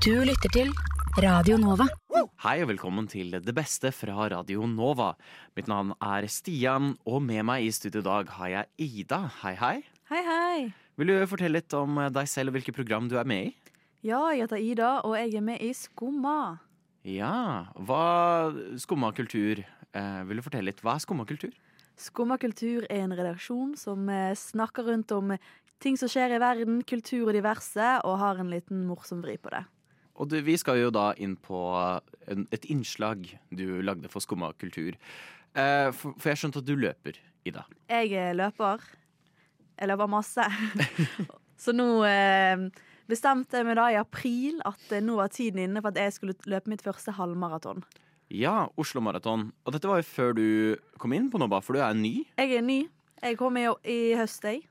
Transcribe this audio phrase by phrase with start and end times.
[0.00, 0.70] Du lytter til
[1.20, 1.84] Radio Nova.
[2.40, 5.10] Hei og velkommen til Det beste fra Radio Nova.
[5.52, 9.18] Mitt navn er Stian, og med meg i studio i dag har jeg Ida.
[9.42, 9.74] Hei, hei.
[10.08, 10.62] Hei, hei.
[10.96, 13.74] Vil du fortelle litt om deg selv og hvilket program du er med i?
[14.00, 16.38] Ja, jeg heter Ida, og jeg er med i Skumma.
[17.04, 18.04] Ja, hva
[18.80, 19.60] Skumma kultur.
[19.92, 20.80] Eh, vil du fortelle litt?
[20.80, 21.52] Hva er Skumma kultur?
[22.00, 25.36] Skumma kultur er en redaksjon som eh, snakker rundt om
[25.84, 29.52] ting som skjer i verden, kultur og diverse, og har en liten morsom vri på
[29.52, 29.66] det.
[30.20, 31.58] Og du, vi skal jo da inn på
[32.28, 34.98] en, et innslag du lagde for Skumma kultur.
[35.56, 37.16] Eh, for, for jeg skjønte at du løper,
[37.48, 37.64] Ida.
[37.88, 38.84] Jeg er løper.
[39.80, 40.44] Jeg løper masse.
[41.62, 42.68] Så nå eh,
[43.08, 46.16] bestemte jeg meg da i april at eh, nå var tiden inne for at jeg
[46.18, 47.82] skulle løpe mitt første halvmaraton.
[48.30, 49.48] Ja, Oslo Maraton.
[49.66, 50.46] Og dette var jo før du
[51.02, 52.20] kom inn på Nobba, for du er ny.
[52.38, 52.84] Jeg er ny.
[53.20, 54.62] Jeg kom i, i høst, jeg.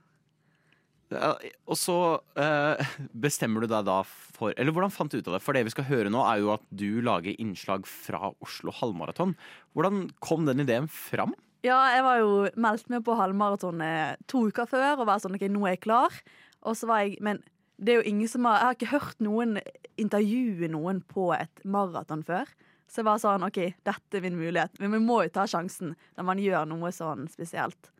[1.09, 1.97] Og så
[2.37, 2.89] eh,
[3.25, 5.43] bestemmer du deg da for Eller hvordan fant du ut av det?
[5.43, 9.35] For det vi skal høre nå, er jo at du lager innslag fra Oslo halvmaraton.
[9.73, 11.33] Hvordan kom den ideen fram?
[11.65, 15.47] Ja, jeg var jo meldt med på halvmaratonet to uker før og var sånn OK,
[15.51, 16.21] nå er jeg klar.
[16.63, 17.41] Og så var jeg Men
[17.79, 19.59] det er jo ingen som har Jeg har ikke hørt noen
[19.99, 22.47] intervjue noen på et maraton før.
[22.89, 24.77] Så jeg var sånn OK, dette er min mulighet.
[24.81, 27.91] Men vi må jo ta sjansen når man gjør noe sånn spesielt.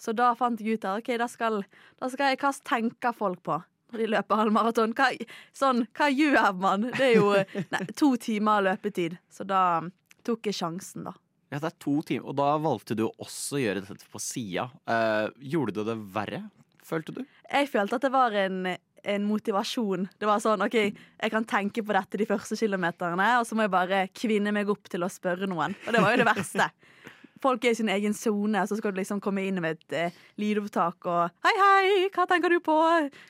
[0.00, 1.60] Så da fant jeg ut at OK, da skal,
[2.00, 3.58] da skal jeg Hva tenker folk på
[3.90, 4.92] når de løper halvmaraton?
[4.94, 5.08] Hva,
[5.56, 6.86] sånn, hva gjør man?
[6.94, 7.32] Det er jo
[7.74, 9.16] nei, to timer løpetid.
[9.34, 9.82] Så da
[10.26, 11.16] tok jeg sjansen, da.
[11.50, 14.68] Ja, det er to timer, Og da valgte du også å gjøre dette på sida.
[14.86, 16.44] Eh, gjorde du det verre,
[16.86, 17.24] følte du?
[17.50, 18.60] Jeg følte at det var en,
[19.02, 20.06] en motivasjon.
[20.22, 23.66] Det var sånn OK, jeg kan tenke på dette de første kilometerne, og så må
[23.66, 25.74] jeg bare kvinne meg opp til å spørre noen.
[25.88, 26.70] Og det var jo det verste.
[27.40, 30.16] Folk er i sin egen sone, så skal du liksom komme inn med et eh,
[30.40, 32.74] lydopptak og Hei, hei, hva tenker du på?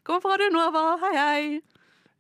[0.07, 1.61] Kommer fra Nova, hei, hei.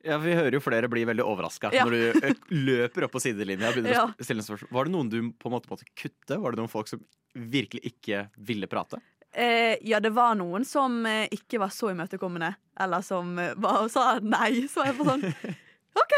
[0.06, 1.84] Ja, Vi hører jo flere bli veldig overraska Ja.
[1.84, 3.68] når du eh, løper opp på sidelinja.
[3.68, 4.06] og begynner Ja.
[4.14, 4.70] å stille spørsmål.
[4.72, 6.38] Var det noen du på en måte måtte kutte?
[6.40, 7.02] Var det noen folk som
[7.34, 9.00] virkelig ikke ville prate?
[9.32, 13.86] Eh, ja, det var noen som eh, ikke var så imøtekommende, eller som eh, var
[13.92, 14.64] sa nei.
[14.72, 15.26] Så jeg var sånn
[16.00, 16.16] OK!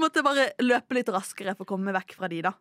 [0.00, 2.52] Måtte bare løpe litt raskere for å komme vekk fra de, da.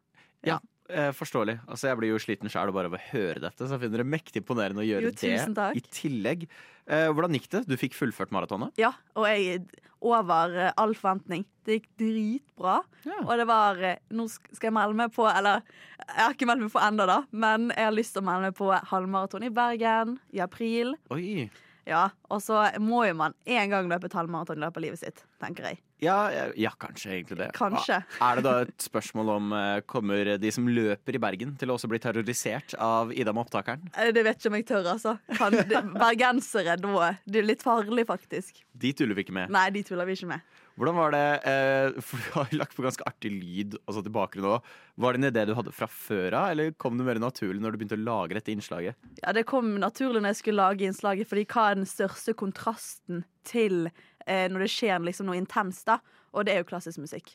[0.47, 1.59] Ja, eh, Forståelig.
[1.67, 4.09] Altså, Jeg blir jo sliten sjæl bare av å høre dette, så jeg finner det
[4.09, 6.47] mektig imponerende å gjøre Jo, det i tillegg.
[6.89, 7.63] Eh, hvordan gikk det?
[7.69, 8.73] Du fikk fullført maratonet?
[8.81, 9.63] Ja, og jeg
[10.01, 11.45] over eh, all forventning.
[11.67, 12.79] Det gikk dritbra.
[13.05, 13.19] Ja.
[13.25, 15.61] Og det var eh, Nå skal jeg melde meg på Eller
[16.09, 18.49] jeg har ikke meldt meg på ennå, da, men jeg har lyst til å melde
[18.49, 20.95] meg på halvmaraton i Bergen i april.
[21.13, 21.49] Oi.
[21.89, 25.01] Ja, Og så må jo man en gang løpe et halvmaraton i løpet av livet
[25.01, 25.79] sitt, tenker jeg.
[25.99, 27.47] Ja, ja, kanskje egentlig det.
[27.57, 27.97] Kanskje.
[28.23, 31.75] Er det da et spørsmål om eh, kommer de som løper i Bergen til å
[31.75, 33.89] også bli terrorisert av Ida med opptakeren?
[33.97, 35.17] Eh, Det vet ikke om jeg tør, altså.
[35.35, 35.57] Kan,
[35.99, 37.09] bergensere, da.
[37.25, 38.61] Det er litt farlig, faktisk.
[38.79, 39.51] De tuller vi ikke med.
[39.51, 40.45] Nei, de tuller vi ikke med.
[40.79, 44.47] Hvordan var det, eh, for Du har lagt på ganske artig lyd altså til bakgrunn
[44.47, 44.69] òg.
[45.03, 47.75] Var det en idé du hadde fra før av, eller kom det mer naturlig når
[47.75, 48.95] du begynte å lage dette innslaget?
[49.19, 53.25] Ja, Det kom naturlig når jeg skulle lage innslaget, fordi hva er den største kontrasten
[53.43, 53.89] til
[54.25, 55.99] eh, når det skjer liksom noe intenst, da?
[56.31, 57.33] Og det er jo klassisk musikk.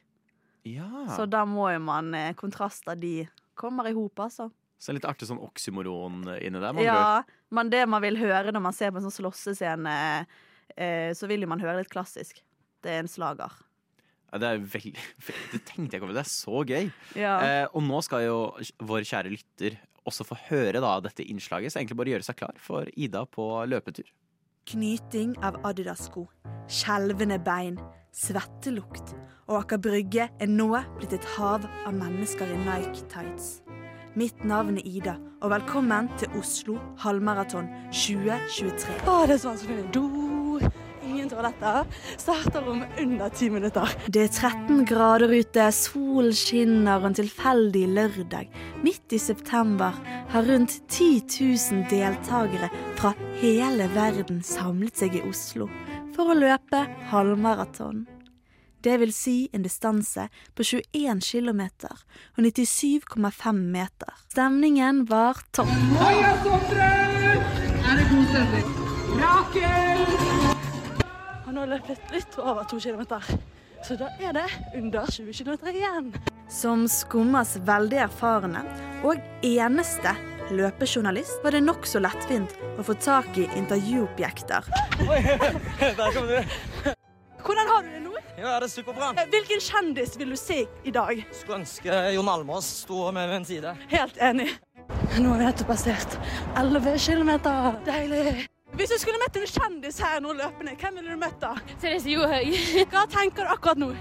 [0.65, 1.05] Ja.
[1.13, 3.27] Så da må jo man eh, Kontraster, de
[3.59, 4.49] kommer i hop, altså.
[4.81, 6.73] Så litt artig sånn oksymoron inni der.
[6.73, 7.23] Man Ja,
[7.55, 9.95] men det man vil høre når man ser på en sånn slåssescene,
[10.77, 12.41] eh, så vil jo man høre litt klassisk.
[12.85, 13.57] Det er en slager.
[14.35, 14.95] Ja, det er veldig
[15.55, 16.17] Det tenkte jeg ikke over.
[16.19, 16.93] Det er så gøy.
[17.17, 17.35] Ja.
[17.41, 18.39] Eh, og nå skal jo
[18.85, 22.59] vår kjære lytter også få høre da dette innslaget, så egentlig bare gjøre seg klar
[22.61, 24.11] for Ida på løpetur.
[24.69, 26.27] Knyting av Adidas-sko,
[26.73, 27.79] skjelvende bein,
[28.17, 29.15] svettelukt
[29.49, 33.59] og Aker Brygge er nå blitt et hav av mennesker i Nike-tights.
[34.15, 39.03] Mitt navn er Ida, og velkommen til Oslo halvmaraton 2023.
[39.05, 40.34] Å, det er så vanskelig.
[41.15, 41.85] Ingen toaletter.
[42.19, 43.89] Starter om under ti minutter.
[44.07, 48.49] Det er 13 grader ute, sol skinner og en tilfeldig lørdag.
[48.83, 49.95] Midt i september
[50.33, 51.21] har rundt 10
[51.71, 52.67] 000 deltakere
[52.99, 55.69] fra hele verden samlet seg i Oslo
[56.17, 56.83] for å løpe
[57.13, 58.09] halvmaraton.
[58.83, 60.27] Det vil si en distanse
[60.59, 61.63] på 21 km
[62.35, 64.19] og 97,5 meter.
[64.35, 65.71] Stemningen var topp.
[67.87, 68.03] Han
[71.61, 73.23] har løpt litt over to kilometer.
[73.85, 74.47] Så da er det
[74.79, 76.15] under 20 kilometer igjen.
[76.49, 78.63] Som Skummas veldig erfarne
[79.05, 80.15] og eneste
[80.53, 84.65] løpejournalist var det nokså lettvint å få tak i intervjuobjekter.
[87.45, 88.15] Hvordan har du det nå?
[88.39, 89.13] Ja, det er superbra.
[89.33, 91.21] Hvilken kjendis vil du se i dag?
[91.33, 93.77] Skulle ønske Jon Almaas sto med ved en side.
[93.93, 94.49] Helt enig.
[95.21, 96.19] Nå har vi nettopp passert
[96.57, 97.77] 11 kilometer.
[97.87, 98.49] Deilig.
[98.75, 101.53] Hvis du skulle møtt en kjendis her nå løpende, hvem ville du møtt da?
[101.79, 102.57] Therese Johaug.
[102.93, 103.93] Hva tenker du akkurat nå?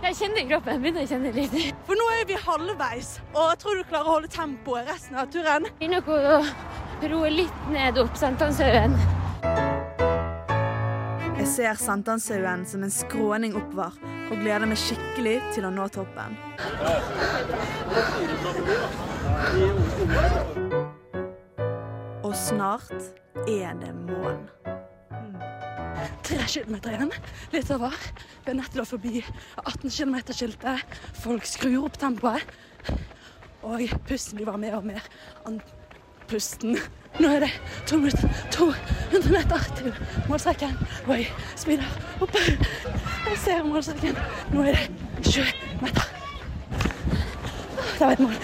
[0.00, 0.80] Jeg kjenner kroppen.
[0.80, 1.56] Begynner å kjenne litt.
[1.84, 5.28] For nå er vi halvveis, og jeg tror du klarer å holde tempoet resten av
[5.32, 5.68] turen.
[5.76, 6.40] Begynner å
[7.12, 8.96] roe litt ned opp Sankthanshaugen.
[11.36, 14.00] Jeg ser Sankthanshaugen som en skråning oppover,
[14.30, 16.40] og gleder meg skikkelig til å nå toppen.
[22.24, 23.10] Og snart
[23.46, 24.38] er det mål.
[26.24, 27.12] Tre kilometer igjen,
[27.52, 27.94] litt over.
[28.44, 29.20] Vi er å forbi
[29.64, 30.96] 18 km-skiltet.
[31.22, 32.46] Folk skrur opp tempoet.
[33.66, 35.04] Og pusten blir bare mer og mer
[35.48, 36.78] andpusten.
[37.20, 37.50] Nå er det
[37.90, 39.92] to minutter, 200 meter til
[40.30, 40.78] målstreken.
[41.06, 41.28] Og jeg
[42.22, 42.38] opp.
[42.38, 44.16] Jeg ser målstreken.
[44.54, 44.88] Nå er det
[45.28, 45.44] 20
[45.82, 46.16] meter.
[47.98, 48.36] Det var et mål.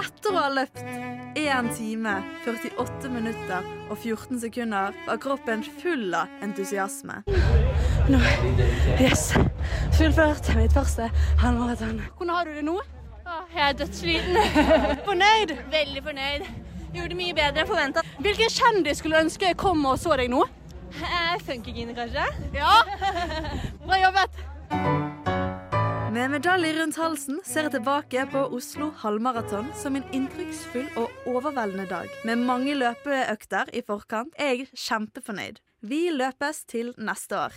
[0.00, 2.14] Etter å ha løpt 1 time,
[2.44, 7.22] 48 minutter og 14 sekunder var kroppen full av entusiasme.
[8.10, 8.20] Nå,
[9.00, 9.30] yes.
[9.98, 11.10] Fullført mitt første
[11.40, 12.00] halvmaraton.
[12.16, 12.76] Hvordan har du det nå?
[13.54, 14.38] Jeg er dødssliten.
[15.08, 15.56] Fornøyd?
[15.70, 16.46] Veldig fornøyd.
[16.94, 18.02] Gjorde det mye bedre enn forventa.
[18.18, 20.42] Hvilken kjendis skulle ønske ønske kom og så deg nå?
[21.46, 22.26] Funkygine, kanskje?
[22.54, 22.80] Ja.
[23.86, 24.49] Bra jobbet.
[26.10, 31.84] Med medalje rundt halsen ser jeg tilbake på Oslo halvmaraton som en inntrykksfull og overveldende
[31.86, 32.08] dag.
[32.26, 35.60] Med mange løpeøkter i forkant er jeg kjempefornøyd.
[35.86, 37.54] Vi løpes til neste år.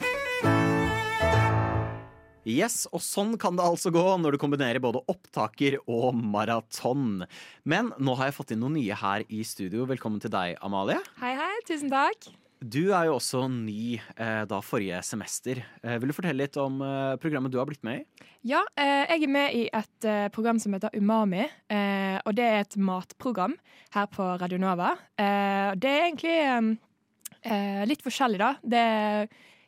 [2.46, 7.26] Yes, og sånn kan det altså gå når du kombinerer både opptaker og maraton.
[7.66, 9.90] Men nå har jeg fått inn noen nye her i studio.
[9.90, 11.02] Velkommen til deg, Amalie.
[11.24, 11.54] Hei, hei.
[11.66, 12.30] Tusen takk.
[12.63, 15.60] Du er jo også ny eh, da forrige semester.
[15.83, 18.27] Eh, vil du fortelle litt om eh, programmet du har blitt med i?
[18.54, 21.44] Ja, eh, jeg er med i et eh, program som heter Umami.
[21.68, 23.57] Eh, og det er et matprogram
[23.98, 24.94] her på Radio Nova.
[25.19, 28.54] Eh, det er egentlig eh, litt forskjellig, da.
[28.63, 28.86] Det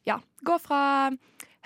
[0.07, 0.83] ja, går fra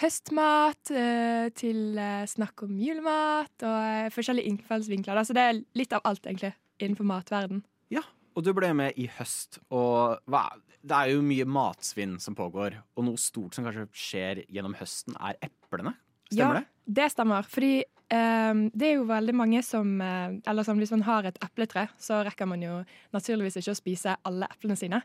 [0.01, 1.99] høstmat eh, til
[2.31, 5.19] snakk om julemat og forskjellige innfallsvinkler.
[5.19, 5.27] Da.
[5.27, 7.61] Så det er litt av alt, egentlig, innenfor matverden.
[7.93, 8.01] Ja,
[8.33, 9.59] og du ble med i høst.
[9.69, 10.47] Og hva,
[10.81, 12.77] det er jo mye matsvinn som pågår.
[12.95, 15.95] Og noe stort som kanskje skjer gjennom høsten, er eplene.
[16.29, 16.93] Stemmer ja, det?
[16.99, 17.47] det stemmer.
[17.49, 21.39] Fordi eh, det er jo veldig mange som eh, Eller sånn, hvis man har et
[21.45, 22.79] epletre, så rekker man jo
[23.15, 25.03] naturligvis ikke å spise alle eplene sine.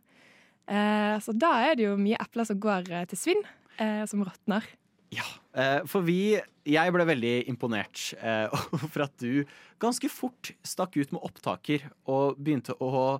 [0.64, 3.44] Eh, så da er det jo mye epler som går eh, til svinn,
[3.76, 4.66] eh, som råtner.
[5.14, 9.44] Ja, eh, for vi Jeg ble veldig imponert for over at du
[9.82, 13.18] ganske fort stakk ut med opptaker og begynte å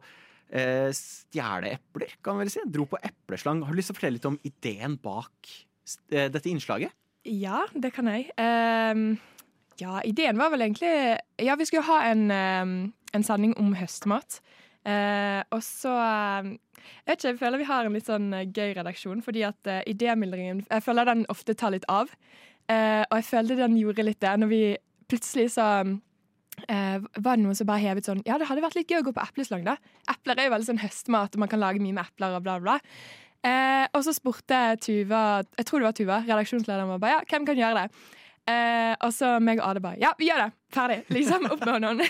[0.51, 2.65] eh, stjele epler, kan man vel si.
[2.67, 3.63] Dro på epleslang.
[3.65, 5.55] Har du lyst til å fortelle litt om ideen bak
[6.11, 6.95] eh, dette innslaget?
[7.25, 8.29] Ja, det kan jeg.
[8.37, 9.15] Um,
[9.81, 10.93] ja, ideen var vel egentlig
[11.41, 14.41] Ja, vi skulle ha en, um, en sending om høstmat.
[14.85, 18.51] Uh, og så uh, Jeg vet ikke, jeg føler vi har en litt sånn eh,
[18.53, 22.13] gøy redaksjon, fordi at uh, idémyldringen Jeg føler den ofte tar litt av.
[22.69, 24.63] Uh, og jeg følte den gjorde litt det når vi
[25.09, 25.69] plutselig så
[26.69, 29.07] eh, var det noen som bare hevet sånn Ja, det hadde vært litt gøy å
[29.09, 29.77] gå på epleslang, da.
[30.11, 32.59] Epler er jo veldig sånn høstmat, og man kan lage mye med epler og bla,
[32.63, 32.79] bla.
[33.45, 35.23] Eh, og så spurte Tuva,
[35.59, 38.05] jeg tror det var Tuva, redaksjonslederen vår, ja, hvem kan gjøre det?
[38.45, 40.51] Eh, og så meg og Ade bare ja, vi gjør det!
[40.75, 40.99] Ferdig!
[41.17, 42.03] Liksom, opp med hånden.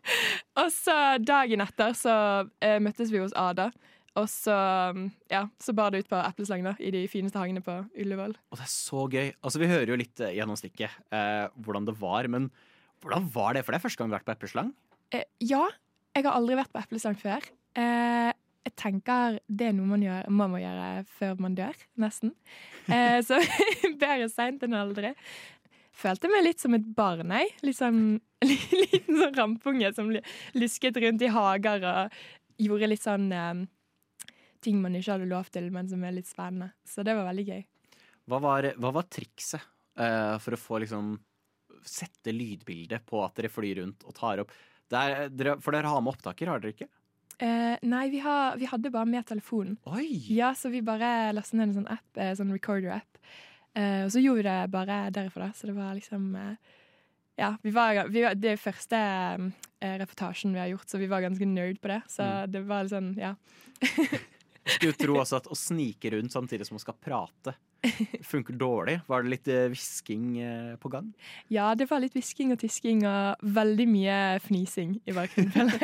[0.60, 2.16] og så dagen etter så
[2.60, 3.70] eh, møttes vi hos Ada.
[4.18, 4.54] Og så,
[5.30, 8.34] ja, så bar det ut på epleslang i de fineste hagene på Ullevål.
[8.50, 9.30] Og det er så gøy.
[9.38, 12.50] Altså, Vi hører jo litt eh, gjennom stikket eh, hvordan det var, men
[13.00, 13.64] hvordan var det?
[13.64, 14.74] For det er første gang du har vært på epleslang.
[15.16, 15.64] Eh, ja,
[16.14, 17.46] jeg har aldri vært på epleslang før.
[17.78, 18.32] Eh,
[18.66, 22.34] jeg tenker det er noe man, gjør, man må gjøre før man dør, nesten.
[22.92, 23.40] Eh, så
[24.02, 25.14] bedre seint enn aldri.
[26.00, 27.54] Følte meg litt som et barn, jeg.
[27.66, 30.12] Litt sånn, liten sånn rampunge som
[30.56, 32.20] lusket rundt i hager og
[32.60, 33.64] gjorde litt sånn eh,
[34.60, 36.72] ting man ikke hadde lov til, men som er litt spennende.
[36.84, 37.64] Så det var veldig gøy.
[38.30, 39.64] Hva var, hva var trikset
[39.98, 41.14] eh, for å få liksom
[41.86, 44.50] sette lydbildet på at dere flyr rundt og tar opp
[44.90, 46.88] Der, dere, For dere har med opptaker, har dere ikke?
[47.40, 49.78] Eh, nei, vi, har, vi, hadde bare med telefonen.
[49.88, 50.08] Oi!
[50.34, 53.20] Ja, Så vi bare lastet ned en sånn app, en sånn recorder-app.
[53.78, 55.52] Eh, og så gjorde vi det bare derifra, da.
[55.56, 56.56] Så det var liksom eh,
[57.40, 61.08] Ja, vi var, vi var, det er første eh, reportasjen vi har gjort, så vi
[61.08, 62.02] var ganske nerd på det.
[62.12, 62.50] Så Mm.
[62.52, 63.34] det var litt sånn, ja.
[64.76, 67.54] Skulle tro også at å snike rundt samtidig som man skal prate,
[68.30, 68.98] funker dårlig.
[69.08, 71.08] Var det litt hvisking eh, på gang?
[71.52, 75.72] Ja, det var litt hvisking og tisking og veldig mye fnising i bakgrunnen.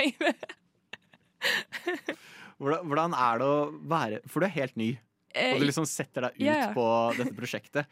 [2.56, 4.94] Hvordan, er det å være For du er helt ny,
[5.36, 6.70] og du liksom setter deg ut ja.
[6.74, 6.86] på
[7.18, 7.84] dette prosjektet.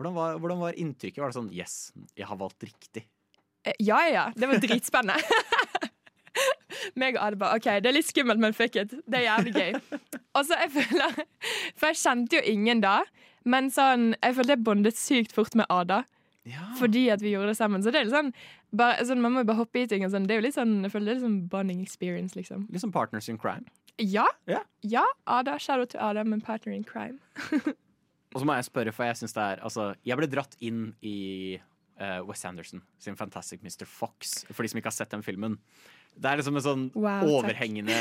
[0.00, 1.20] Hvordan var, hvordan var inntrykket?
[1.20, 3.04] Var det sånn Yes, jeg har valgt riktig.
[3.66, 4.26] Eh, Ja, ja, ja.
[4.34, 5.20] Det var dritspennende.
[6.98, 8.94] Meg og Arba, OK, det er litt skummelt, men fuck it.
[9.06, 9.98] Det er jævlig gøy.
[10.38, 11.16] Og så jeg føler
[11.78, 13.00] For jeg kjente jo ingen da.
[13.48, 16.02] Men sånn, jeg følte jeg bondet sykt fort med Ada.
[16.48, 16.70] Ja.
[16.78, 17.82] Fordi at vi gjorde det sammen.
[17.82, 18.32] Så det er litt sånn,
[18.76, 20.06] bare, sånn Man må bare hoppe i ting.
[20.10, 20.28] Sånn.
[20.28, 22.66] Det er jo litt sånn, jeg føler det er litt sånn bonding experience, liksom.
[22.72, 23.68] Litt som partners in crime.
[24.00, 24.26] Ja.
[24.48, 24.64] Yeah.
[24.82, 25.58] ja Ada.
[25.76, 27.20] Out til Ada, men partner in crime.
[28.34, 30.92] Og så må jeg spørre, for jeg syns det er Altså, jeg ble dratt inn
[31.02, 31.58] i
[32.00, 33.86] uh, Wes Anderson sin Fantastic Mr.
[33.88, 35.58] Fox, for de som ikke har sett den filmen.
[36.16, 37.98] Det er liksom en sånn Wow, overhengende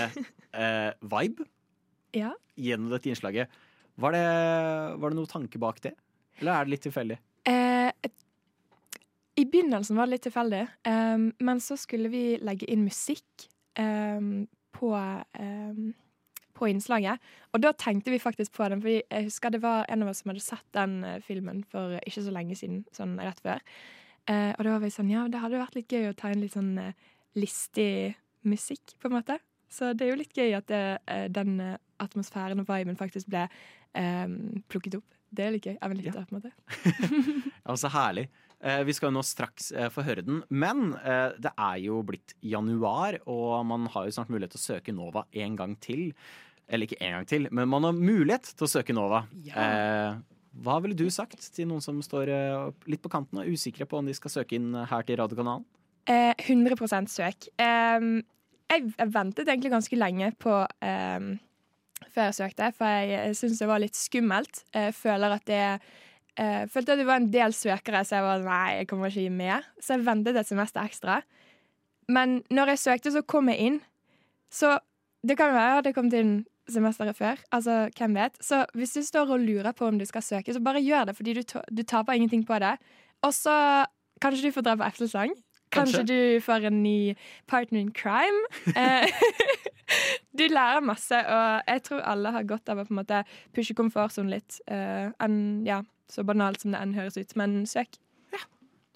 [0.55, 1.45] uh, vibe
[2.17, 2.33] Ja.
[2.57, 3.49] gjennom dette innslaget.
[3.99, 4.25] Var det,
[4.99, 5.93] var det noe tanke bak det,
[6.39, 7.17] eller er det litt tilfeldig?
[7.49, 7.91] Eh,
[9.39, 13.47] I begynnelsen var det litt tilfeldig, um, men så skulle vi legge inn musikk
[13.79, 14.91] um, på,
[15.39, 15.93] um,
[16.55, 17.19] på innslaget.
[17.53, 20.23] Og da tenkte vi faktisk på den, for jeg husker det var en av oss
[20.23, 23.63] som hadde sett den eh, filmen for ikke så lenge siden, sånn rett før.
[24.29, 26.43] Eh, og da var vi sånn, ja, det hadde vært litt gøy å ta inn
[26.43, 26.93] litt sånn eh,
[27.37, 28.15] listig
[28.47, 29.37] musikk, på en måte.
[29.69, 33.29] Så det er jo litt gøy at det, eh, den eh, atmosfæren og viben faktisk
[33.29, 33.45] ble
[33.93, 35.17] um, plukket opp.
[35.29, 36.53] Det er litt gøy av en lytter, på en måte.
[37.69, 38.29] Ja, så herlig.
[38.59, 42.01] Eh, vi skal jo nå straks eh, få høre den, men eh, det er jo
[42.03, 46.09] blitt januar, og man har jo snart mulighet til å søke Nova en gang til.
[46.69, 49.23] Eller ikke en gang til, men man har mulighet til å søke Nova.
[49.45, 50.17] Eh,
[50.59, 52.31] hva ville du sagt til noen som står
[52.89, 55.67] litt på kanten og er usikre på om de skal søke inn her til radiokanalen?
[56.09, 57.49] Eh, 100 søk.
[57.59, 60.53] Jeg, ventet egentlig ganske lenge på
[62.07, 64.63] før jeg søkte, for jeg, syns det var litt skummelt.
[64.75, 68.45] Jeg føler at det eh, følte at det var en del søkere, så jeg var
[68.45, 69.67] nei, jeg kommer ikke med.
[69.81, 71.19] Så jeg ventet et semester ekstra.
[72.09, 73.81] Men når jeg søkte, så kom jeg inn.
[74.49, 74.77] Så
[75.25, 76.39] det kan være jeg kom inn
[76.69, 77.39] semesteret før.
[77.53, 78.35] Altså, hvem vet.
[78.45, 81.15] Så hvis du står og lurer på om du skal søke, så bare gjør det,
[81.17, 82.75] fordi du, du taper ingenting på det.
[83.25, 83.85] Og så
[84.21, 85.33] kanskje du får dra på eplesang.
[85.71, 86.05] Kanskje, Kanskje.
[86.09, 87.15] du får en ny
[87.47, 88.39] partner in crime.
[88.75, 89.05] Eh,
[90.39, 93.23] du lærer masse, og jeg tror alle har godt av å på en måte
[93.55, 94.59] pushe komfortsonen litt.
[94.67, 97.99] eh, enn- ja, så banalt som det enn høres ut, men søk.
[98.33, 98.41] Ja.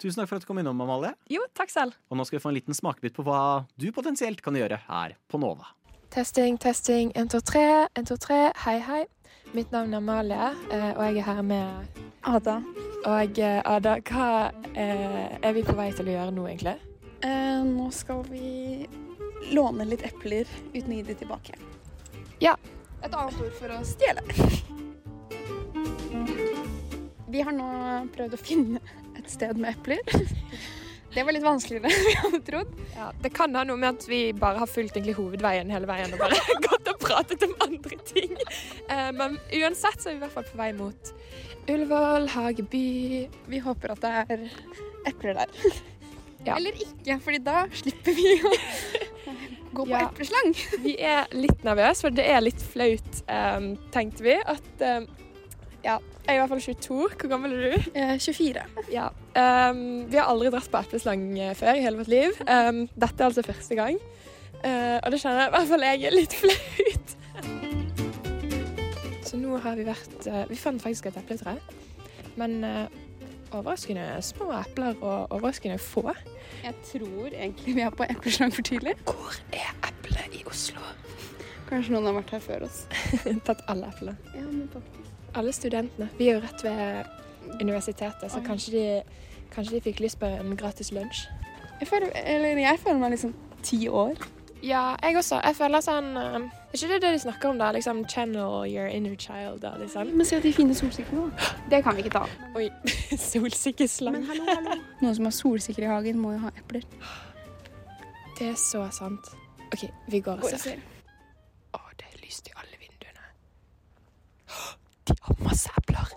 [0.02, 1.14] Tusen takk for at du kom innom, Amalie.
[1.30, 1.94] Jo, takk selv.
[2.10, 3.40] Og nå skal vi få en liten smakebit på hva
[3.78, 5.70] du potensielt kan gjøre her på Nova.
[6.10, 7.12] Testing, testing.
[7.14, 7.62] 1, 2, 3.
[7.98, 8.40] 1, 2, 3.
[8.66, 9.04] Hei, hei.
[9.54, 12.58] Mitt navn er Amalie, eh, og jeg er her med Ada.
[13.04, 14.28] Og eh, Ada, hva
[14.72, 16.76] eh, er vi på vei til å gjøre nå, egentlig?
[17.24, 18.86] Eh, nå skal vi
[19.52, 21.58] låne litt epler uten å gi de tilbake.
[22.40, 22.56] Ja.
[23.04, 24.24] Et annet ord for å stjele.
[27.34, 27.68] Vi har nå
[28.14, 28.80] prøvd å finne
[29.18, 30.00] et sted med epler.
[31.14, 32.70] Det var litt vanskeligere enn vi hadde trodd.
[32.96, 36.24] Ja, det kan ha noe med at vi bare har fulgt hovedveien hele veien og
[36.24, 38.34] bare gått og pratet om andre ting.
[38.88, 41.12] Eh, men uansett så er vi i hvert fall på vei mot
[41.68, 43.28] Ullevål, Hageby.
[43.48, 44.46] Vi håper at det er
[45.08, 45.52] epler der.
[46.44, 46.56] Ja.
[46.58, 48.50] Eller ikke, fordi da slipper vi å
[49.74, 50.02] gå på Ja.
[50.10, 50.52] epleslang.
[50.84, 54.34] Vi er litt nervøse, for det er litt flaut, um, tenkte vi.
[54.44, 55.06] At um,
[55.84, 56.98] ja, jeg er i hvert fall 22.
[57.16, 57.88] Hvor gammel er du?
[57.96, 58.66] Eh, 24.
[58.92, 59.08] Ja.
[59.36, 62.36] Um, vi har aldri dratt på epleslang eh, før i hele vårt liv.
[62.44, 63.96] Dette er altså første gang.
[64.64, 67.03] Uh, og det kjenner jeg i hvert fall jeg er litt flaut.
[69.34, 71.56] Så nå har vi vært eh, Vi fant faktisk et epletre.
[72.38, 72.92] Men eh,
[73.50, 76.12] overraskende små epler og overraskende få.
[76.62, 78.94] Jeg tror egentlig vi er på epleslang for tidlig.
[79.02, 80.86] Hvor er eplet i Oslo?
[81.66, 82.84] Kanskje noen har vært her før oss.
[83.48, 84.14] Tatt alle eplene.
[84.36, 85.12] Ja, men faktisk.
[85.34, 86.10] Alle studentene.
[86.14, 88.84] Vi er jo rett ved universitetet, så kanskje de,
[89.50, 91.26] kanskje de fikk lyst på en gratis lunsj.
[91.80, 93.34] Jeg føler, eller jeg føler meg liksom
[93.66, 94.14] ti år.
[94.62, 95.42] Ja, jeg også.
[95.42, 97.68] Jeg føler sånn um, Er ikke det det de snakker om, da?
[97.72, 100.06] Liksom channel your inner child, da, liksom?
[100.06, 101.50] Men se de fine solsikkene, da.
[101.70, 102.24] Det kan vi ikke ta.
[102.58, 102.64] Oi.
[103.30, 104.16] Solsikkeslang.
[104.16, 104.78] Men hallo, hallo.
[104.98, 106.82] Noen som har solsikker i hagen, må jo ha epler.
[108.40, 109.30] Det er så sant.
[109.68, 110.58] OK, vi går og ser.
[110.64, 110.82] ser.
[111.78, 113.30] Å, det er lyst i alle vinduene.
[115.06, 116.10] De har masse epler.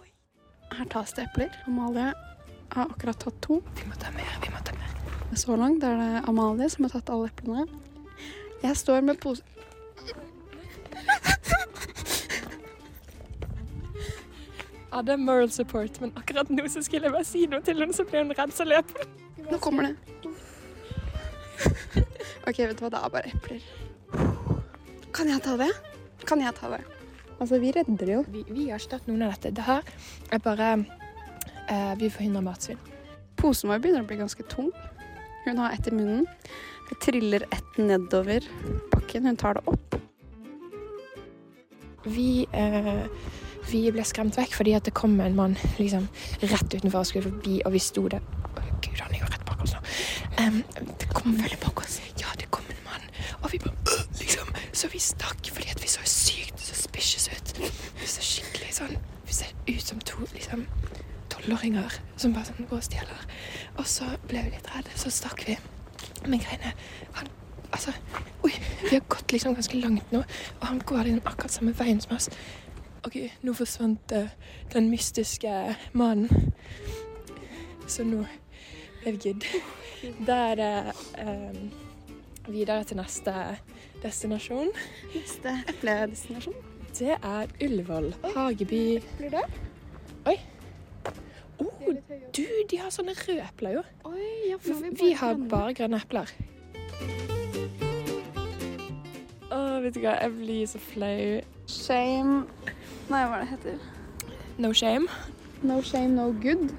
[0.73, 1.53] Her tas det epler.
[1.69, 2.07] Amalie
[2.73, 3.59] har akkurat tatt to.
[3.77, 4.33] Vi må ta mer.
[4.41, 4.97] Vi må ta mer.
[5.37, 7.69] Så langt er det Amalie som har tatt alle eplene.
[8.65, 9.45] Jeg står med pose...
[14.97, 17.77] Ja, det er moral support, men akkurat nå så skulle jeg bare si noe til
[17.83, 19.11] henne, så ble hun redd, så løp hun.
[19.45, 20.31] Nå kommer det.
[22.49, 23.67] OK, vet du hva, det er bare epler.
[25.13, 25.69] Kan jeg ta det?
[26.25, 26.81] Kan jeg ta det?
[27.37, 28.25] Altså, vi redder det jo.
[28.33, 29.53] Vi, vi har ikke tatt noen av dette.
[29.53, 29.85] Det her
[30.33, 32.81] er bare eh, Vi forhindrer matsvinn.
[33.37, 34.73] Posen vår begynner å bli ganske tung.
[35.45, 36.25] Hun har ett i munnen.
[36.89, 38.49] Det triller ett nedover
[38.89, 39.29] bakken.
[39.29, 40.01] Hun tar det opp.
[42.09, 43.05] Vi, eh,
[43.71, 46.07] vi ble skremt vekk fordi det kom en mann liksom,
[46.41, 48.23] rett utenfor og skulle forbi, og vi sto der.
[48.23, 49.81] Å, Gud, han er jo rett bak oss nå.
[50.41, 50.61] Um,
[51.01, 51.99] det kom veldig bak oss.
[52.21, 53.07] Ja, det kom en mann,
[53.41, 54.53] og vi bare liksom.
[54.77, 57.55] Så vi stakk fordi vi så sykt suspicious ut.
[58.01, 58.97] Vi så skikkelig sånn
[59.27, 60.67] Vi ser ut som to liksom
[61.33, 63.25] tolvåringer som bare sånn går og stjeler.
[63.75, 65.57] Og så ble vi litt redde, så stakk vi.
[66.27, 66.75] Men greiene
[67.17, 67.33] Han
[67.75, 67.91] Altså,
[68.47, 68.53] oi,
[68.85, 70.21] vi har gått liksom ganske langt nå,
[70.61, 72.29] og han går liksom akkurat samme veien som oss.
[73.07, 73.15] OK,
[73.47, 74.31] nå forsvant eh,
[74.73, 75.51] den mystiske
[75.95, 76.51] mannen.
[77.87, 78.25] Så nå
[79.05, 79.45] er vi good.
[80.27, 80.71] Da er det
[81.23, 81.61] eh,
[82.51, 83.33] videre til neste
[84.03, 84.73] destinasjon.
[85.15, 86.57] Neste epledestinasjon.
[86.97, 88.11] Det er Ullevål.
[88.35, 89.45] Hageby Blir det?
[90.27, 90.35] Oi.
[91.63, 91.87] Oh,
[92.35, 93.83] du, de har sånne røde epler, jo.
[94.11, 95.49] Oi, ja, for nå vi, Vi har grønne.
[95.53, 96.33] bare grønne epler.
[99.47, 101.39] Å, vet du hva, jeg blir så flau.
[101.71, 102.43] Shame
[103.07, 103.79] Nei, hva er det heter?
[104.57, 105.07] No shame,
[105.61, 106.69] No shame, no good.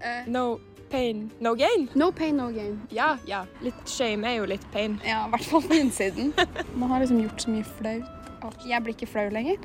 [0.00, 1.88] Eh, no pain, no gain.
[1.94, 2.80] no pain, no gain.
[2.90, 3.44] Ja, ja.
[3.62, 4.98] Litt shame er jo litt pain.
[5.06, 6.32] Ja, i hvert fall på innsiden.
[6.74, 8.04] Man har liksom gjort så mye flaut
[8.42, 9.56] at jeg blir ikke flau lenger.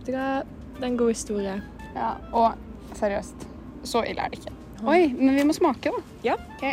[0.00, 0.42] Vet du hva,
[0.76, 1.56] det er en god historie.
[1.94, 3.46] Ja, og seriøst,
[3.86, 4.54] så ille er det ikke.
[4.84, 6.02] Oi, men vi må smake, da.
[6.26, 6.36] Ja.
[6.56, 6.64] Ok.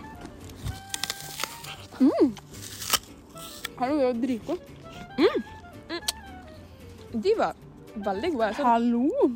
[2.02, 2.34] Mm.
[3.80, 4.70] Hallo, det var dritgodt.
[5.14, 5.44] Mm.
[7.38, 7.54] var
[7.96, 8.54] veldig gode.
[8.58, 8.68] Sånn.
[8.68, 9.32] Hallo!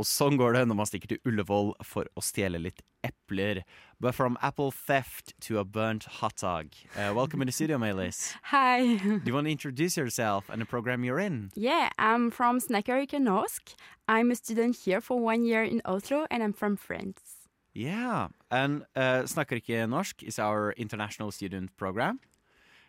[0.00, 3.62] Og sånn går det når man stikker til Ullevål for å stjele litt epler.
[4.00, 6.72] But from apple theft to a burnt hot dog.
[6.96, 8.34] Uh, welcome in the studio, Melis.
[8.44, 8.96] Hi.
[8.96, 11.50] Do you want to introduce yourself and the program you're in?
[11.54, 13.74] Yeah, I'm from Snekkerøyke Norsk.
[14.08, 17.40] I'm a student here for one year in Oslo, and I'm from France.
[17.72, 22.18] Yeah, and uh, Snakker norsk is our international student program.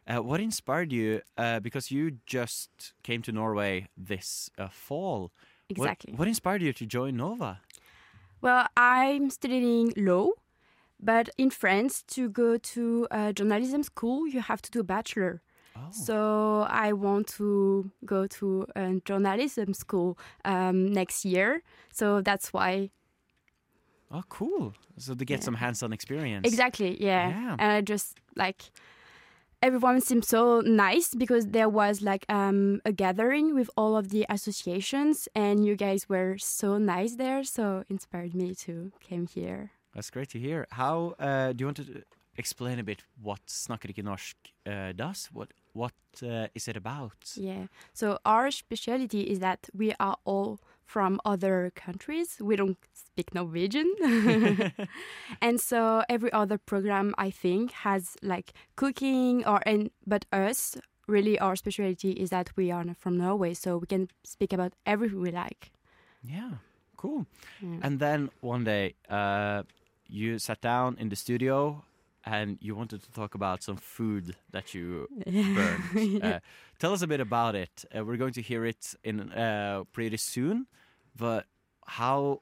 [0.08, 1.22] Uh, what inspired you?
[1.38, 5.22] Uh, because you just came to Norway this uh, fall.
[5.22, 5.32] What-
[5.70, 6.14] Exactly.
[6.16, 7.62] What, inspired you to join Nova?
[8.42, 10.32] Well, I'm studying law,
[11.00, 15.42] but in France, to go to a journalism school, you have to do a bachelor.
[15.78, 15.88] Oh.
[15.92, 21.64] So I want to go to a journalism school um, next year.
[21.94, 22.90] So that's why.
[24.12, 24.74] Oh, cool.
[24.98, 25.46] So to get Yeah.
[25.46, 26.46] some hands-on experience.
[26.46, 27.30] Exactly, yeah.
[27.30, 27.56] Yeah.
[27.60, 28.72] And I just like
[29.62, 34.26] everyone seemed so nice because there was like um, a gathering with all of the
[34.30, 37.44] associations, and you guys were so nice there.
[37.44, 39.72] So inspired me to came here.
[39.94, 40.68] That's great to hear.
[40.72, 42.04] How uh, do you want to
[42.38, 45.30] explain a bit what Snakker norsk uh, does?
[45.32, 45.94] What what
[46.24, 47.20] uh, is it about?
[47.36, 47.68] Yeah.
[47.94, 50.60] So our specialty is that we are all
[50.92, 52.38] from other countries.
[52.42, 53.90] We don't speak Norwegian.
[55.42, 60.78] and so every other program I think has like cooking or and but us
[61.08, 65.22] really our specialty is that we are from Norway so we can speak about everything
[65.22, 65.72] we like.
[66.24, 66.52] Yeah,
[66.98, 67.26] cool.
[67.62, 67.80] Yeah.
[67.84, 69.64] And then one day, uh,
[70.08, 71.84] you sat down in the studio
[72.26, 75.84] and you wanted to talk about some food that you burned.
[75.96, 76.28] Yeah.
[76.28, 76.40] Uh,
[76.80, 77.86] tell us a bit about it.
[77.96, 80.68] Uh, we're going to hear it in uh, pretty soon,
[81.16, 81.46] but
[81.86, 82.42] how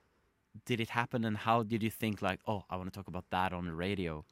[0.66, 3.26] did it happen and how did you think like, oh, I want to talk about
[3.32, 4.26] that on the radio?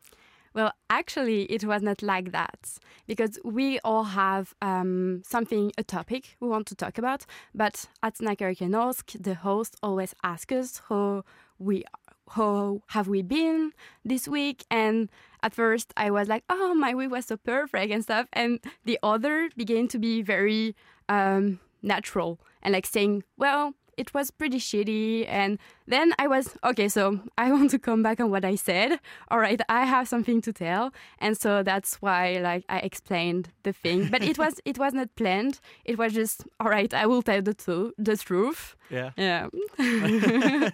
[0.54, 6.36] Well, actually, it was not like that because we all have um, something, a topic
[6.40, 7.26] we want to talk about.
[7.54, 11.24] But at Snakerike Norsk, the host always asks us how
[11.60, 11.84] we,
[12.30, 13.72] how have we been
[14.04, 14.66] this week?
[14.72, 15.10] And
[15.44, 18.98] at first, I was like, "Oh, my week was so perfect and stuff," and the
[19.04, 20.76] other began to be very
[21.08, 25.58] um, natural and like saying, "Well." It was pretty shitty, and
[25.88, 26.88] then I was okay.
[26.88, 29.00] So I want to come back on what I said.
[29.30, 33.74] All right, I have something to tell, and so that's why, like, I explained the
[33.74, 34.08] thing.
[34.12, 35.60] But it was it was not planned.
[35.86, 36.94] It was just all right.
[36.94, 37.94] I will tell the truth.
[37.98, 38.76] The truth.
[38.90, 39.12] Yeah.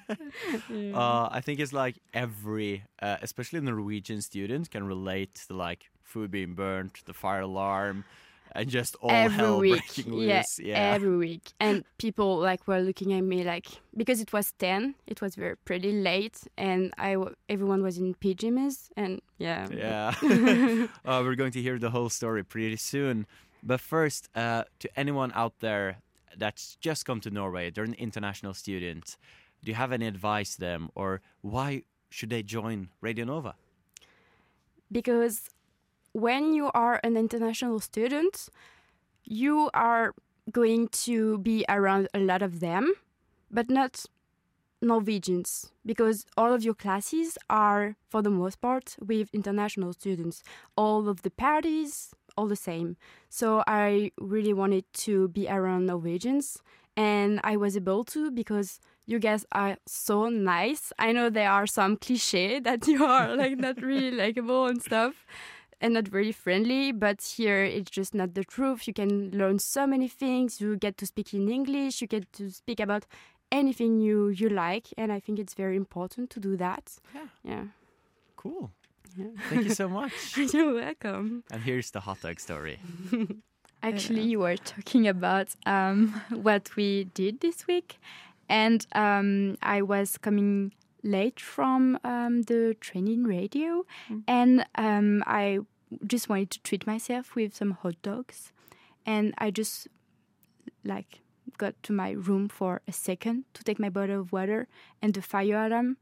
[0.70, 0.98] Yeah.
[0.98, 6.32] Uh, I think it's like every, uh, especially Norwegian students, can relate to like food
[6.32, 8.04] being burnt, the fire alarm,
[8.54, 9.84] and just all every hell week.
[9.96, 10.60] breaking Yeah, loose.
[10.60, 11.54] Yeah, every week.
[11.60, 14.96] And people like were looking at me like because it was ten.
[15.08, 17.18] It was very pretty late, and I
[17.50, 19.68] everyone was in pajamas, and yeah.
[19.72, 20.14] Yeah.
[21.06, 23.26] uh, we're going to hear the whole story pretty soon.
[23.62, 25.98] But first, uh, to anyone out there
[26.38, 29.18] that's just come to Norway, they're an international student,
[29.64, 33.56] do you have any advice to them or why should they join Radio Nova?
[34.94, 35.50] because
[36.14, 38.48] when you are an international student,
[39.26, 40.14] you are
[40.52, 42.94] going to be around a lot of them,
[43.52, 44.06] but not
[44.82, 50.44] Norwegians, because all of your classes are, for the most part, with international students.
[50.76, 52.98] All of the parties, all the same.
[53.30, 56.62] So I really wanted to be around Norwegians,
[56.98, 60.92] and I was able to because you guys are so nice.
[61.00, 65.26] I know there are some cliche that you are like not really likable and stuff
[65.82, 68.88] and not very friendly, but here it's just not the truth.
[68.88, 70.62] You can learn so many things.
[70.62, 73.06] You get to speak in English, you get to speak about
[73.52, 76.98] anything you you like, and I think it's very important to do that.
[77.14, 77.28] Yeah.
[77.44, 77.64] Yeah.
[78.36, 78.72] Cool.
[79.16, 79.28] Yeah.
[79.50, 80.14] Thank you so much.
[80.54, 81.44] You're welcome.
[81.52, 82.80] And here's the hot dog story.
[83.84, 88.00] Actually, you were talking about um, what we did this week,
[88.48, 90.72] and um, I was coming
[91.04, 93.86] late from um, the training radio,
[94.28, 95.60] and um, I
[96.08, 98.52] just wanted to treat myself with some hot dogs,
[99.06, 99.88] and I just
[100.86, 101.20] like
[101.58, 104.68] got to my room for a second to take my bottle of water,
[105.02, 105.98] and the fire alarm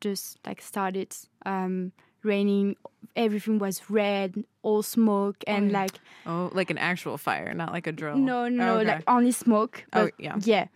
[0.00, 1.14] just like started
[1.46, 2.76] um, raining.
[3.16, 5.80] Everything was red, all smoke, and yeah.
[5.82, 8.16] like Oh, like an actual fire, not like a drill.
[8.16, 8.88] no, no, Oh, okay.
[8.96, 9.84] like only smoke.
[9.92, 10.36] Oh, but yeah.
[10.42, 10.66] yeah.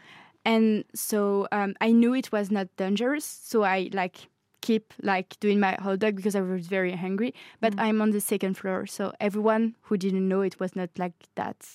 [0.44, 4.28] And so um, I knew it was not dangerous, so I like
[4.60, 7.34] keep like doing my hot dog because I was very hungry.
[7.60, 7.80] But Mm.
[7.82, 11.66] I'm on the second floor, so everyone who didn't know it was not like that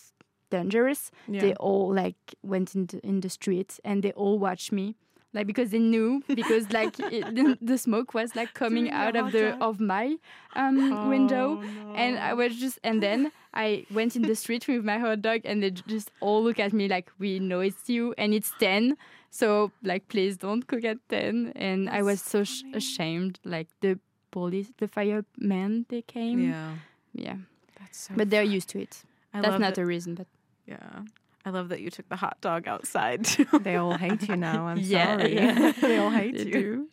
[0.50, 1.42] dangerous, Yeah.
[1.42, 4.96] they all like went in the, in the street and they all watched me.
[5.34, 9.32] Like because they knew because like it, the, the smoke was like coming out of
[9.32, 10.16] the of my
[10.56, 11.62] um, window,
[11.96, 15.42] and I was just and then I went in the street with my hot dog,
[15.46, 18.98] and they just all look at me like we know it's you, and it's ten,
[19.30, 21.54] so like please don't cook at ten.
[21.56, 23.40] And I was so sh- ashamed.
[23.46, 24.00] Like the
[24.32, 26.40] police, the firemen, they came.
[26.50, 26.74] Yeah.
[27.14, 27.36] yeah.
[27.80, 28.52] That's so but they're fun.
[28.54, 29.04] used to it.
[29.34, 30.26] I That's not that- a reason, but
[30.66, 31.04] Yeah.
[31.50, 33.26] I love that you took the hot dog outside.
[33.64, 34.68] They all hate you now.
[34.68, 35.34] I'm Yeah, sorry.
[35.36, 35.72] yeah.
[35.82, 36.90] they all hate They you.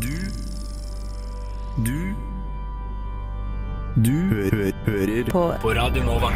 [0.00, 0.16] Du
[1.86, 2.14] Du
[4.04, 6.30] Du hø hører på, på Radio Nova.